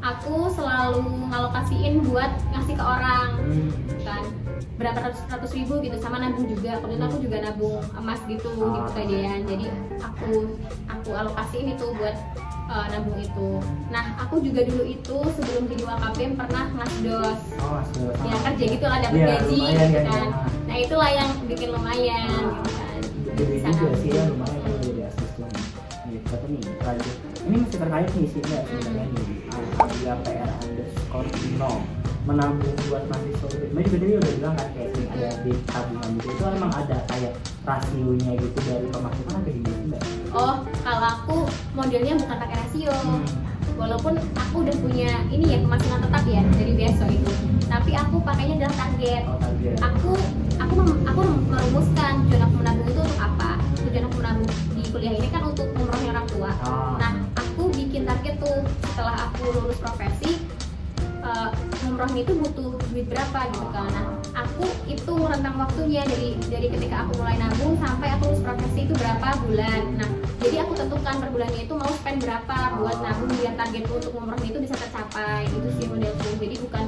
[0.00, 3.70] aku selalu ngalokasiin buat ngasih ke orang Hmm.
[4.00, 4.22] kan
[4.74, 8.64] berapa ratus, ratus ribu gitu sama nabung juga kemudian aku juga nabung emas gitu di
[8.74, 8.88] Ah.
[8.88, 9.66] pegadaian jadi
[10.00, 12.16] aku aku alokasiin itu buat
[12.66, 13.48] uh, nabung itu
[13.88, 18.12] nah aku juga dulu itu sebelum jadi wakabem pernah ngasih dos Oh, masuk.
[18.18, 20.24] ya kerja gitu lah dapat Iya, gaji lumayan gitu kan, kan ya.
[20.64, 22.28] nah itulah yang bikin lumayan
[23.36, 24.00] gitu kan juga nabung.
[24.00, 25.48] sih ya lumayan kalau jadi asisten.
[26.02, 27.16] Nih, tapi nih lanjut.
[27.40, 29.20] Ini masih terkait nih sih mbak sebenarnya
[29.82, 29.98] nih.
[30.00, 31.72] Ada PR underscore no
[32.20, 33.46] menabung buat mahasiswa.
[33.66, 36.28] Mbak juga tadi udah bilang kan kayak sering ada di tabungan gitu.
[36.30, 40.02] Itu emang ada kayak rasionya gitu dari pemasukan atau gimana sih, mbak?
[40.32, 41.36] oh kalau aku
[41.72, 43.24] modelnya bukan pakai rasio Hmm.
[43.76, 47.32] walaupun aku udah punya ini ya pemasukan tetap ya dari beasiswa itu
[47.66, 49.76] tapi aku pakainya adalah target Oh, target.
[49.78, 50.10] aku
[50.56, 55.14] aku mem- aku merumuskan tujuan aku menabung itu untuk apa tujuan aku menabung di kuliah
[55.14, 56.94] ini kan untuk umrohnya orang tua Ah.
[56.96, 57.12] nah
[58.10, 58.58] target tuh
[58.90, 60.42] setelah aku lulus profesi
[61.22, 61.54] uh,
[61.86, 63.86] umroh itu butuh duit berapa gitu kan.
[63.94, 68.90] Nah aku itu rentang waktunya dari dari ketika aku mulai nabung sampai aku lulus profesi
[68.90, 69.82] itu berapa bulan.
[69.94, 70.10] Nah
[70.42, 74.42] jadi aku tentukan per bulannya itu mau spend berapa buat nabung biar targetku untuk umroh
[74.42, 75.46] itu bisa tercapai.
[75.46, 76.28] Gitu sih modelku.
[76.42, 76.84] Jadi bukan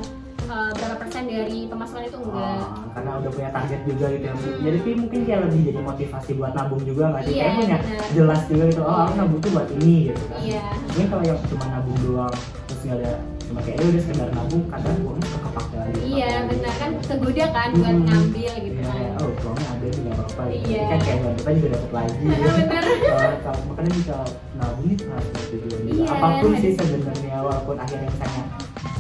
[0.53, 4.33] uh, berapa persen dari pemasukan itu enggak Ah, karena udah punya target juga gitu ya.
[4.33, 4.61] Hmm.
[4.63, 7.35] Jadi mungkin kayak lebih jadi motivasi buat nabung juga nggak sih?
[7.35, 8.09] Kayak punya benar.
[8.13, 8.81] jelas juga gitu.
[8.83, 9.19] Oh, aku Iya.
[9.19, 10.39] nabung tuh buat ini gitu kan.
[10.39, 13.13] iya Mungkin kalau yang cuma nabung doang terus nggak ada
[13.43, 15.99] cuma kayak ya udah sekedar nabung kadang uangnya suka kepake lagi.
[16.07, 18.07] iya benar kan kegoda kan buat Hmm.
[18.07, 20.43] ngambil gitu Iya, kan oh uangnya ada nggak apa-apa.
[20.47, 20.65] gitu.
[20.65, 20.83] Iya.
[20.83, 22.15] Tapi kan kayak depan juga dapat lagi.
[22.23, 22.49] gitu.
[22.63, 24.17] bener Eh, kalau- makanya bisa
[24.55, 25.93] nabung itu harus tujuan juga.
[25.93, 28.43] Iya, Apa pun sih sebenarnya walaupun akhirnya misalnya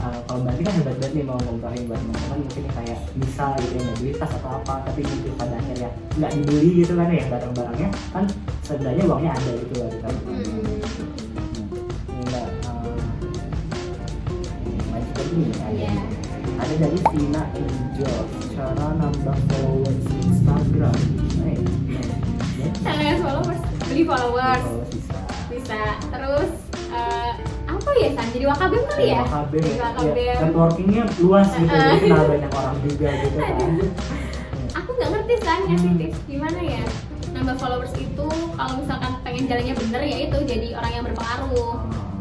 [0.02, 3.74] eh, kalau berarti kan hebat banget nih mau ngomongin buat teman-teman mungkin kayak misal gitu
[3.78, 5.90] ya beli tas atau apa tapi gitu pada akhirnya.
[6.18, 7.88] Nggak dibeli gitu kan ya barang-barangnya.
[8.10, 8.24] Kan
[8.66, 9.74] sebenarnya uangnya ada gitu.
[9.82, 9.90] Ini
[14.90, 15.90] lanjut lagi nih ada
[16.62, 18.16] ada dari Vina Angel.
[18.52, 20.98] Cara nambah followers Instagram.
[21.46, 21.58] Eh,
[22.58, 22.68] ya.
[22.82, 23.62] Cara followers.
[23.86, 25.18] Beli followers bisa.
[25.50, 25.80] bisa.
[26.10, 26.50] Terus
[26.90, 27.32] eh,
[27.92, 28.26] apa ya san?
[28.33, 29.20] Jadi wakabem kali ya?
[29.20, 33.57] WKB, Jadi ya, wakabem networkingnya luas gitu, jadi kenal banyak orang juga gitu kan.
[34.72, 36.00] aku nggak ngerti san ngasih Hmm.
[36.00, 36.83] tips gimana ya?
[37.33, 38.26] Nambah followers itu
[38.57, 41.76] kalau misalkan pengen jalannya bener ya itu jadi orang yang berpengaruh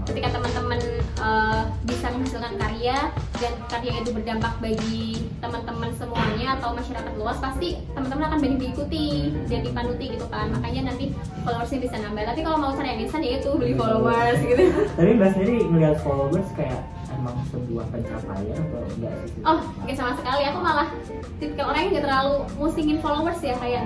[0.10, 0.80] ketika teman-teman
[1.22, 2.98] uh, bisa menghasilkan karya
[3.38, 9.34] dan karya itu berdampak bagi teman-teman semuanya atau masyarakat luas pasti teman-teman akan banyak diikuti
[9.50, 10.50] dan dipanuti gitu kan.
[10.54, 11.14] Makanya nanti
[11.46, 12.24] followersnya bisa nambah.
[12.26, 14.64] Tapi kalau mau cari yang instan ya itu beli followers gitu.
[14.98, 16.82] Tapi mbak sendiri ngeliat followers kayak
[17.22, 19.42] emang sebuah pencapaian atau enggak sih?
[19.46, 20.42] Oh nggak sama sekali.
[20.50, 20.90] Aku malah
[21.38, 23.84] tipikal orang yang nggak terlalu musingin followers ya kayak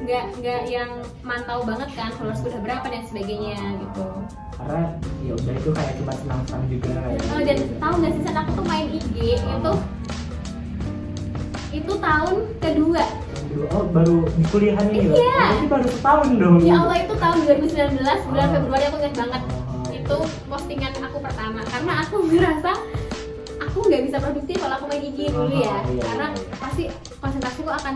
[0.00, 4.02] nggak nggak yang mantau banget kan followers udah berapa dan sebagainya gitu.
[4.56, 4.80] Karena
[5.20, 8.64] ya udah itu kayak cuma senang-senang juga kayak Oh, dan tahu nggak sih aku tuh
[8.66, 9.72] main IG itu
[11.68, 13.04] itu tahun kedua.
[13.74, 15.40] Oh baru di kuliahan ini loh Iya.
[15.60, 16.56] Oh, baru setahun dong.
[16.64, 18.52] Ya Allah itu tahun 2019 bulan Oh.
[18.56, 19.42] Februari aku ingat banget.
[19.44, 19.57] Oh.
[20.08, 20.18] Itu
[20.48, 22.72] postingan aku pertama karena aku ngerasa
[23.60, 26.56] aku nggak bisa produktif kalau aku main IG dulu ya Oh, iya, karena iya.
[26.56, 26.82] pasti
[27.18, 27.94] konsentrasiku akan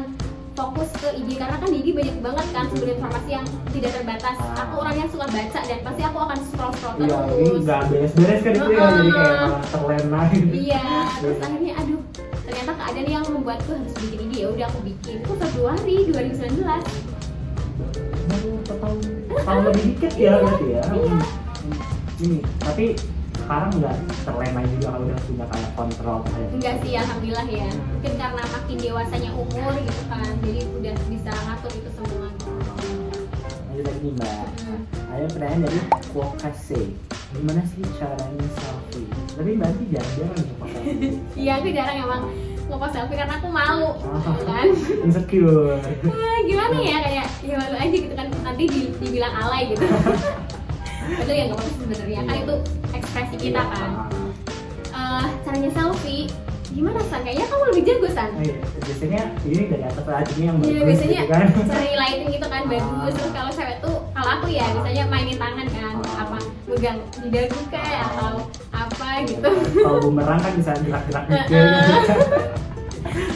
[0.52, 4.36] fokus ke IG karena kan di IG banyak banget kan sumber informasi yang tidak terbatas
[4.36, 4.62] Ah.
[4.62, 7.80] aku orang yang suka baca dan pasti aku akan scroll scroll Iya, ini terus nggak
[7.88, 9.40] beres-beres kan itu ya, jadi kayak
[9.72, 10.52] terlena gitu.
[10.52, 10.84] Iya,
[11.16, 12.00] terus akhirnya aduh
[12.42, 16.60] ternyata keadaan yang membuatku harus bikin ini ya udah aku bikin itu Februari 2019
[18.22, 18.98] Baru setahun,
[19.32, 20.82] setahun lebih dikit ya berarti ya.
[20.84, 21.16] Iya.
[22.18, 22.84] Ini, tapi
[23.34, 26.48] sekarang nggak terlena juga kalau udah punya kayak kontrol kayak.
[26.52, 31.72] enggak sih alhamdulillah ya mungkin karena makin dewasanya umur gitu kan jadi udah bisa ngatur
[31.72, 32.28] itu semua
[33.64, 34.46] Lanjut lagi nih mbak.
[34.60, 34.80] Hmm.
[35.08, 35.78] Ada pertanyaan dari
[36.12, 36.80] Kwokase.
[37.32, 39.08] Gimana sih caranya selfie?
[39.32, 41.10] Tapi mbak sih jarang-jarang nih pakai selfie.
[41.42, 42.22] iya aku jarang emang
[42.62, 44.20] ngepost selfie karena aku malu Ah.
[44.20, 44.66] gitu kan
[45.02, 45.80] Insecure.
[46.04, 49.84] Wah, gimana ya kayak ya malu aja gitu kan nanti di- dibilang alay gitu
[51.14, 52.54] padahal ya nggak apa-apa sebenarnya kan itu
[52.92, 53.90] ekspresi kita Iya, kan.
[54.92, 55.20] Ah.
[55.22, 56.24] Eh, caranya selfie
[56.72, 57.20] gimana san?
[57.20, 58.30] Kayaknya kamu lebih jago san.
[58.32, 61.46] Oh iya, biasanya ini dari atas ini yang bagus Iya biasanya gitu kan.
[61.98, 63.12] lighting gitu kan bagus.
[63.12, 67.60] Terus kalau cewek tuh kalau aku ya biasanya mainin tangan kan apa megang di dagu
[67.68, 68.32] kayak atau
[68.72, 69.50] apa gitu.
[69.76, 71.56] Kalau bumerang kan bisa gerak-gerak gitu.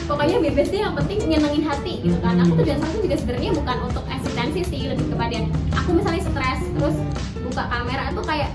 [0.05, 2.37] pokoknya bebas deh yang penting nyenengin hati gitu kan.
[2.41, 5.39] Aku tuh dan satu juga sebenarnya bukan untuk eksistensi sih lebih kepada
[5.75, 6.97] aku misalnya stres terus
[7.41, 8.51] buka kamera tuh kayak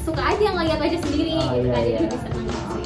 [0.00, 2.00] suka aja ngeliat aja sendiri Oh, gitu iya, kan jadi iya.
[2.04, 2.84] lebih seneng gitu sih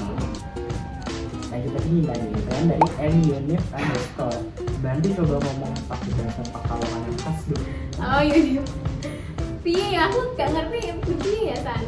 [1.49, 4.39] Nah ini mbak nih, pertanyaan dari M Unit underscore.
[4.79, 7.65] Bantu coba ngomong pakai bahasa Pekalongan yang khas dong.
[7.99, 8.63] oh iya iya.
[9.59, 10.79] Piye ya aku gak ngerti
[11.19, 11.83] piye ya san?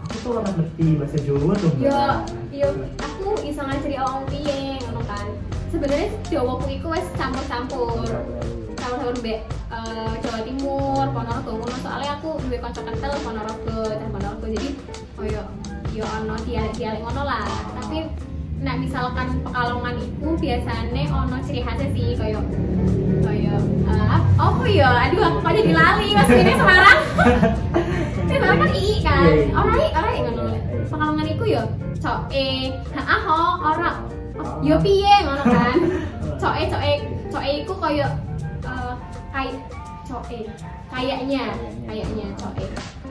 [0.00, 2.00] Aku tuh orang ngerti bahasa Jawa tuh yo
[2.48, 4.73] yo aku iso ngajari awang piye
[5.14, 5.26] kan.
[5.70, 8.06] Sebenarnya Jawaku iku wis campur-campur.
[8.74, 11.50] Campur-campur mbek eh, Jawa Timur Ponorogo.
[11.62, 14.46] Ngono soalnya aku duwe kanca kental Ponorogo cah Ponorogo.
[14.50, 14.68] Jadi
[15.18, 15.42] oh yo
[15.94, 17.46] yo ono dialek-dialek ngono lah.
[17.78, 17.98] Tapi
[18.64, 22.40] nah misalkan Pekalongan iku biasanya ono ciri khasnya sih koyo
[23.22, 23.56] koyo
[23.90, 24.90] eh, apa ya?
[25.10, 26.28] Aduh aku pada dilali mas.
[26.30, 27.00] Ini Semarang
[28.24, 29.20] ini Semarang kan ii kan.
[29.22, 29.54] Iya, iya.
[29.54, 30.44] orang ii orang ii ngono.
[30.90, 31.62] Pekalongan iku yo
[31.98, 32.48] coe
[32.94, 33.40] ha ho
[34.60, 35.78] yo piye ngono kan
[36.36, 36.92] coe coe
[37.30, 38.06] coe iku koyo
[38.62, 38.94] eh,
[39.30, 39.54] kayak
[40.04, 40.38] coe
[40.90, 41.44] kayaknya
[41.84, 42.64] kayaknya coe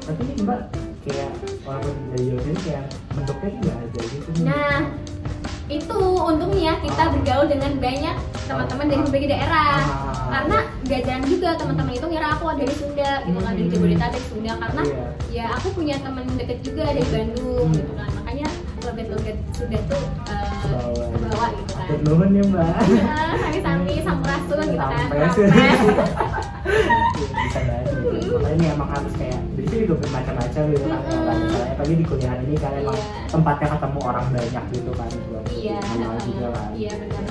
[0.03, 0.61] Tapi ini mbak
[1.01, 1.31] kayak
[1.63, 4.29] orang dari ini kayak bentuknya nggak ada gitu.
[4.43, 4.75] nah
[5.71, 10.27] itu untungnya kita bergaul dengan banyak teman-teman dari berbagai daerah Ah.
[10.33, 13.73] karena gak jarang juga teman-teman itu ngira aku dari Sunda gitu kan dari Hmm.
[13.73, 15.05] Jabodetabek Sunda karena Iya.
[15.31, 18.42] ya aku punya teman deket juga dari Bandung gitu kan makanya
[18.83, 21.05] logat-logat Sunda tuh eh, Kebawa.
[21.13, 22.75] kebawa gitu kan Atur nuhun ya mbak.
[23.13, 25.31] Ah, sami-sami sampurasun gitu kan Sampes.
[25.31, 25.51] Sampes.
[27.13, 27.85] bisa banget
[28.25, 30.99] makanya ini emang harus kayak di sini juga bermacam-macam gitu kan
[31.37, 33.07] misalnya apalagi di kuliahan ini kan emang Iya.
[33.29, 35.09] tempatnya ketemu orang banyak gitu kan
[35.51, 37.23] iya kenal juga kan iya benar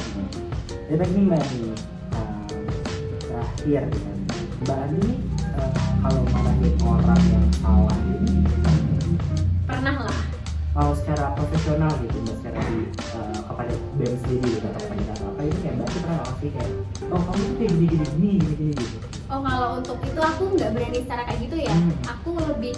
[0.84, 1.74] jadi tadi nih mbak nih
[2.12, 2.46] um,
[3.20, 4.16] terakhir kan
[4.62, 5.14] mbak nih
[5.50, 7.98] uh, kalau marahin orang yang salah lah
[10.72, 12.78] kalau secara profesional gitu mbak secara di
[13.12, 16.36] uh, kepada BEM sendiri gitu atau kepada kakak apa itu kayak mbak tuh pernah nggak
[16.40, 16.70] sih kayak
[17.12, 18.98] oh kamu tuh kayak gini gini gini gini gini gitu
[19.32, 21.72] Oh kalau untuk itu aku nggak berani secara kayak gitu ya.
[21.72, 21.96] Hmm.
[22.04, 22.76] Aku lebih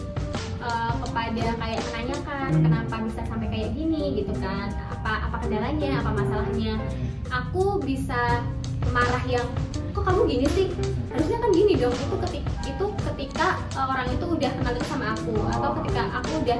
[0.63, 2.63] eh, kepada kayak menanyakan Hmm.
[2.63, 4.71] kenapa bisa sampai kayak gini gitu kan.
[4.95, 6.79] Apa apa kendalanya, apa masalahnya.
[7.35, 8.47] Aku bisa
[8.95, 9.51] marah yang
[10.05, 10.67] kamu gini sih?
[11.11, 11.95] Harusnya kan gini dong.
[11.97, 16.59] Itu ketika itu ketika eh, orang itu udah kenal sama aku atau ketika aku udah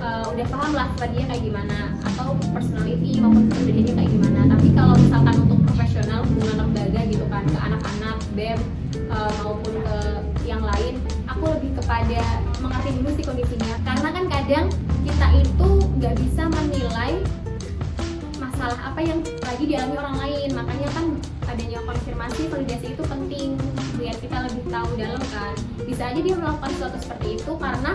[0.00, 4.40] eh, udah paham lah dia kayak gimana atau personality maupun kepribadiannya kayak gimana.
[4.56, 8.60] Tapi kalau misalkan untuk profesional hubungan lembaga gitu kan ke anak-anak BEM
[9.08, 9.98] uh, maupun ke
[10.46, 12.20] yang lain aku lebih kepada
[12.62, 14.66] mengerti dulu sih kondisinya karena kan kadang
[15.04, 15.68] kita itu
[16.00, 17.12] nggak bisa menilai
[18.38, 21.06] masalah apa yang lagi dialami orang lain makanya kan
[21.56, 23.56] adanya konfirmasi validasi itu penting
[23.96, 25.56] biar kita lebih tahu dalam kan.
[25.88, 27.92] Bisa aja dia melakukan sesuatu seperti itu karena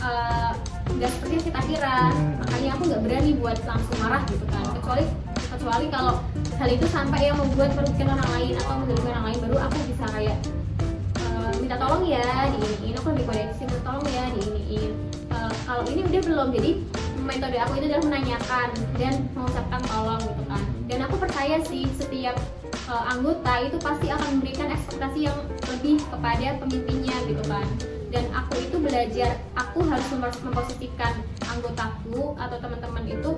[0.00, 0.56] uh,
[0.88, 1.98] nggak seperti yang kita kira.
[2.08, 2.40] Hmm.
[2.40, 4.64] makanya aku nggak berani buat langsung marah gitu kan.
[4.72, 5.04] Kecuali
[5.36, 6.14] kecuali kalau
[6.56, 10.04] hal itu sampai yang membuat merugikan orang lain atau mengganggu orang lain baru aku bisa
[10.08, 10.36] kayak
[11.20, 12.24] "Eh, minta tolong ya
[12.56, 12.94] diiniin.
[13.04, 14.92] Aku lebih kode minta tolong ya diiniin.
[15.28, 16.70] Eh, kalau ini udah belum jadi
[17.20, 20.64] metode aku itu adalah menanyakan dan mengucapkan tolong gitu kan.
[20.88, 22.36] Dan aku percaya sih setiap
[22.88, 25.38] eh, anggota itu pasti akan memberikan ekspektasi yang
[25.70, 27.66] lebih kepada pemimpinnya gitu kan.
[28.14, 31.18] Dan aku itu belajar aku harus mem- memposisikan
[31.50, 33.30] anggotaku atau teman-teman itu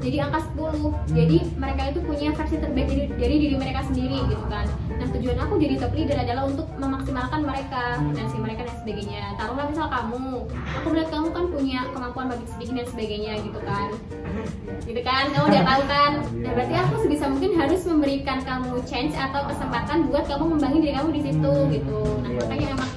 [0.00, 4.44] jadi angka 10 jadi mereka itu punya versi terbaik dari, dari diri mereka sendiri gitu
[4.48, 4.66] kan.
[4.96, 9.24] Nah tujuan aku jadi top leader adalah untuk memaksimalkan mereka finansi mereka dan sebagainya.
[9.36, 13.88] Taruhlah misal kamu aku melihat kamu kan punya kemampuan bagi speaking dan sebagainya gitu kan.
[14.88, 16.12] Gitu kan kamu udah tahu kan?
[16.40, 20.94] Nah berarti aku sebisa mungkin harus memberikan kamu chance atau kesempatan buat kamu membangun diri
[20.96, 22.00] kamu di situ gitu.
[22.24, 22.90] Nah makanya emang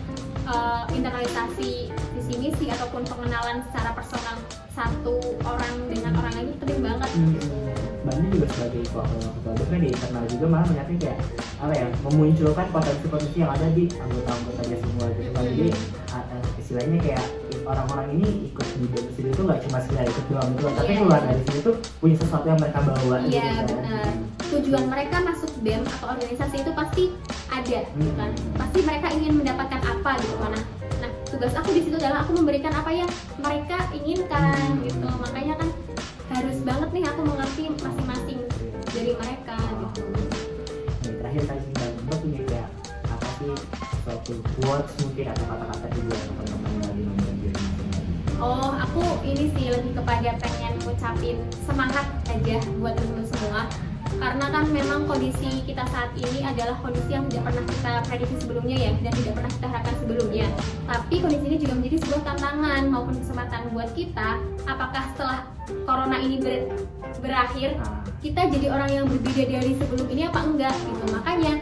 [0.47, 4.39] eh, internalisasi visi misi ataupun pengenalan secara personal
[4.73, 7.47] satu orang dengan orang lain itu penting banget gitu.
[8.03, 11.17] Bandi juga sebagai ketua ketua kan di internal juga malah melihatnya kayak
[11.63, 15.67] apa ya memunculkan potensi-potensi yang ada di anggota-anggotanya semua gitu kan jadi
[16.11, 17.23] ah, eh, istilahnya kayak
[17.63, 20.91] orang-orang ini ikut di BEM sendiri itu nggak cuma sekedar ikut doang gitu kan tapi
[20.91, 20.99] Iya.
[20.99, 23.65] keluar dari sini tuh punya sesuatu yang mereka bawa gitu Iya kan.
[23.71, 24.07] benar.
[24.53, 27.03] Tujuan mereka masuk BEM atau organisasi itu pasti
[27.49, 28.31] ada, gitu kan?
[28.59, 30.51] Pasti mereka ingin mendapatkan apa gitu kan?
[30.53, 30.63] Nah,
[31.33, 33.09] tugas aku di situ adalah aku memberikan apa yang
[33.41, 35.09] mereka inginkan gitu.
[35.17, 35.69] Makanya kan
[36.29, 38.39] harus banget nih aku mengerti masing-masing
[38.93, 40.05] dari mereka gitu.
[41.09, 42.69] Terakhir tadi tinggal mbak punya kayak
[43.09, 43.53] apa sih
[44.05, 47.21] suatu quotes mungkin atau kata-kata juga teman-teman rumah
[48.43, 53.61] Oh, aku ini sih lebih kepada pengen ngucapin semangat aja buat teman-teman semua.
[54.23, 58.77] Karena kan memang kondisi kita saat ini adalah kondisi yang tidak pernah kita prediksi sebelumnya
[58.79, 60.47] ya dan tidak pernah kita harapkan sebelumnya.
[60.87, 64.39] Tapi kondisi ini juga menjadi sebuah tantangan maupun kesempatan buat kita.
[64.63, 65.39] Apakah setelah
[65.83, 66.71] corona ini ber-
[67.19, 71.53] berakhir Nah, kita jadi orang yang berbeda dari sebelum ini apa enggak gitu makanya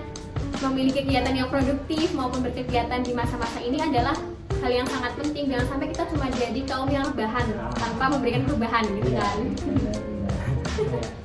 [0.62, 4.14] memiliki kegiatan yang produktif maupun berkegiatan di masa-masa ini adalah
[4.62, 8.86] hal yang sangat penting jangan sampai kita cuma jadi kaum yang rebahan tanpa memberikan perubahan
[8.94, 11.21] gitu Iya, kan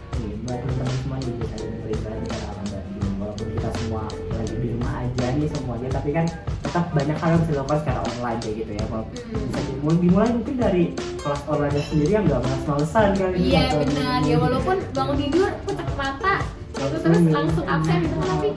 [5.77, 6.25] semuanya tapi kan
[6.65, 8.85] tetap banyak hal yang bisa dilakukan secara online kayak gitu ya.
[8.89, 9.45] Kalau Hmm.
[9.45, 10.85] bisa dimulai, dimulai mungkin dari
[11.21, 13.31] kelas online sendiri yang nggak males-malesan kan.
[13.37, 14.19] Iya benar.
[14.25, 16.35] Ya walaupun bangun tidur pucat mata
[16.73, 18.17] itu terus langsung absen gitu.
[18.17, 18.49] Tapi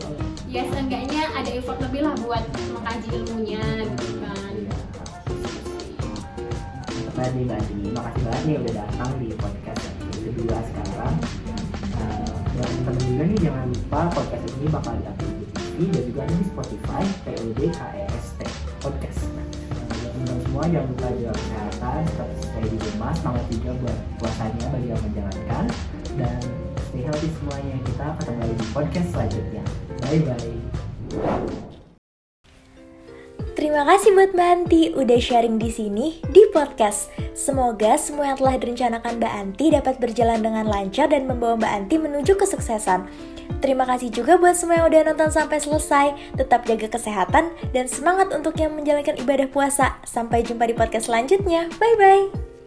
[0.47, 4.53] ya seenggaknya ada effort lebih lah buat mengkaji ilmunya gitu kan.
[7.19, 9.83] Tadi Mbak Andi, makasih banget nih udah datang di podcast
[10.23, 11.15] kedua sekarang.
[11.99, 15.38] Uh, buat teman-teman juga nih jangan lupa podcast ini bakal diupload
[15.79, 18.39] TV dan juga ada di Spotify POD KEST
[18.83, 19.21] podcast.
[19.71, 24.87] Teman-teman semua jangan lupa jaga kesehatan, tetap stay di rumah, semangat juga buat puasanya bagi
[24.91, 25.65] yang menjalankan
[26.19, 26.39] dan
[26.91, 27.75] stay healthy semuanya.
[27.87, 29.63] Kita ketemu lagi di podcast selanjutnya.
[30.03, 31.68] Bye bye.
[33.59, 37.11] Terima kasih buat Mbak Anti udah sharing di sini di podcast.
[37.35, 41.95] Semoga semua yang telah direncanakan Mbak Anti dapat berjalan dengan lancar dan membawa Mbak Anti
[41.99, 43.11] menuju kesuksesan.
[43.59, 46.39] Terima kasih juga buat semua yang udah nonton sampai selesai.
[46.39, 49.99] Tetap jaga kesehatan dan semangat untuk yang menjalankan ibadah puasa.
[50.07, 51.67] Sampai jumpa di podcast selanjutnya.
[51.83, 52.58] Bye bye.